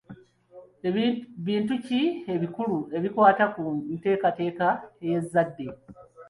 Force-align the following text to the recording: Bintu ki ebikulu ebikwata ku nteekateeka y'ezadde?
Bintu 1.45 1.73
ki 1.85 2.01
ebikulu 2.33 2.77
ebikwata 2.97 3.45
ku 3.53 3.63
nteekateeka 3.93 4.67
y'ezadde? 5.05 5.67